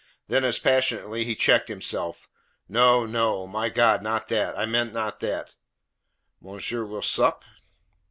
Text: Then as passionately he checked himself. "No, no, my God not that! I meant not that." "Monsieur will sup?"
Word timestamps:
Then 0.29 0.43
as 0.43 0.57
passionately 0.57 1.25
he 1.25 1.35
checked 1.35 1.67
himself. 1.67 2.27
"No, 2.67 3.05
no, 3.05 3.45
my 3.45 3.69
God 3.69 4.01
not 4.01 4.29
that! 4.29 4.57
I 4.57 4.65
meant 4.65 4.93
not 4.93 5.19
that." 5.19 5.53
"Monsieur 6.41 6.83
will 6.85 7.03
sup?" 7.03 7.45